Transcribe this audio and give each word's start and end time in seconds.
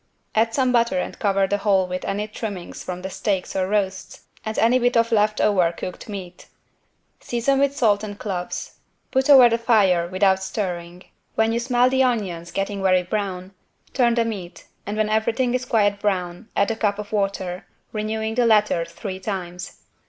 Add 0.33 0.55
some 0.55 0.71
butter 0.71 0.97
and 0.97 1.19
cover 1.19 1.45
the 1.45 1.59
whole 1.59 1.85
with 1.85 2.03
any 2.05 2.27
trimmings 2.27 2.83
from 2.83 3.03
steaks 3.07 3.55
or 3.55 3.67
roasts 3.67 4.21
and 4.43 4.57
any 4.57 4.79
bit 4.79 4.97
of 4.97 5.11
left 5.11 5.39
over 5.39 5.71
cooked 5.71 6.09
meat. 6.09 6.47
Season 7.19 7.59
with 7.59 7.77
salt 7.77 8.03
and 8.03 8.17
cloves. 8.17 8.79
Put 9.11 9.29
over 9.29 9.47
the 9.47 9.59
fire 9.59 10.07
without 10.07 10.41
stirring. 10.41 11.03
When 11.35 11.51
you 11.53 11.59
smell 11.59 11.87
the 11.87 12.01
onions 12.01 12.49
getting 12.49 12.81
very 12.81 13.03
brown, 13.03 13.53
turn 13.93 14.15
the 14.15 14.25
meat 14.25 14.65
and 14.87 14.97
when 14.97 15.07
everything 15.07 15.53
is 15.53 15.65
quite 15.65 15.99
brown 15.99 16.49
add 16.55 16.71
a 16.71 16.75
cup 16.75 16.97
of 16.97 17.11
water, 17.11 17.67
renewing 17.91 18.33
the 18.33 18.47
latter 18.47 18.83
three 18.85 19.19
times. 19.19 19.81